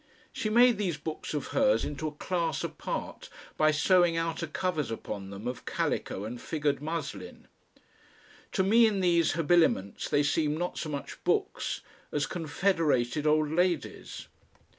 [0.33, 5.29] She made these books of hers into a class apart by sewing outer covers upon
[5.29, 7.47] them of calico and figured muslin.
[8.53, 14.27] To me in these habiliments they seemed not so much books as confederated old ladies.